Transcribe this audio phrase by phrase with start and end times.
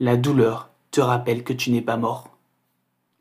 [0.00, 2.28] La douleur te rappelle que tu n'es pas mort.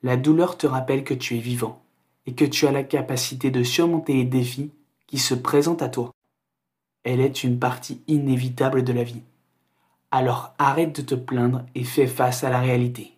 [0.04, 1.82] La douleur te rappelle que tu es vivant
[2.28, 4.70] et que tu as la capacité de surmonter les défis
[5.08, 6.12] qui se présentent à toi.
[7.04, 9.24] Elle est une partie inévitable de la vie.
[10.12, 13.18] Alors arrête de te plaindre et fais face à la réalité.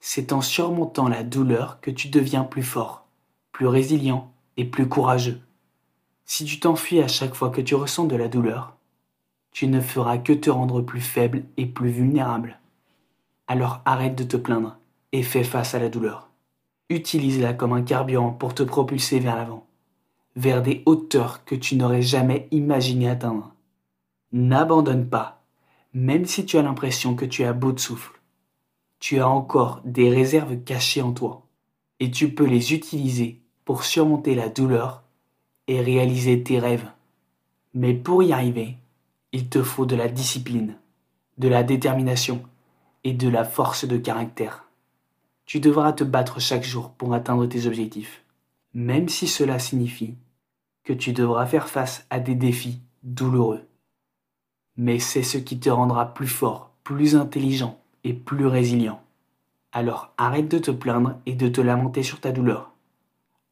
[0.00, 3.06] C'est en surmontant la douleur que tu deviens plus fort,
[3.52, 5.40] plus résilient et plus courageux.
[6.24, 8.74] Si tu t'enfuis à chaque fois que tu ressens de la douleur,
[9.52, 12.58] tu ne feras que te rendre plus faible et plus vulnérable.
[13.46, 14.78] Alors arrête de te plaindre
[15.12, 16.30] et fais face à la douleur.
[16.88, 19.66] Utilise-la comme un carburant pour te propulser vers l'avant,
[20.36, 23.52] vers des hauteurs que tu n'aurais jamais imaginé atteindre.
[24.32, 25.42] N'abandonne pas,
[25.92, 28.20] même si tu as l'impression que tu à bout de souffle.
[28.98, 31.42] Tu as encore des réserves cachées en toi,
[32.00, 35.02] et tu peux les utiliser pour surmonter la douleur
[35.68, 36.88] et réaliser tes rêves.
[37.74, 38.76] Mais pour y arriver,
[39.32, 40.76] il te faut de la discipline,
[41.38, 42.42] de la détermination
[43.04, 44.64] et de la force de caractère.
[45.46, 48.24] Tu devras te battre chaque jour pour atteindre tes objectifs,
[48.72, 50.16] même si cela signifie
[50.84, 53.66] que tu devras faire face à des défis douloureux.
[54.76, 59.02] Mais c'est ce qui te rendra plus fort, plus intelligent et plus résilient.
[59.72, 62.72] Alors arrête de te plaindre et de te lamenter sur ta douleur.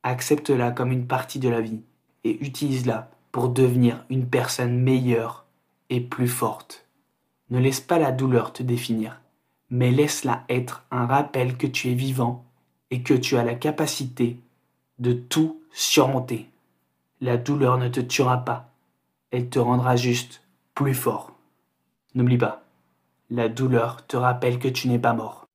[0.03, 1.83] Accepte-la comme une partie de la vie
[2.25, 5.47] et utilise-la pour devenir une personne meilleure
[5.91, 6.87] et plus forte.
[7.51, 9.22] Ne laisse pas la douleur te définir
[9.73, 12.45] mais laisse-la être un rappel que tu es vivant
[12.91, 14.39] et que tu as la capacité
[14.99, 16.47] de tout surmonter.
[17.23, 18.69] La douleur ne te tuera pas,
[19.31, 20.43] elle te rendra juste
[20.75, 21.33] plus fort.
[22.15, 22.65] N'oublie pas,
[23.31, 25.47] la douleur te rappelle que tu n'es pas mort.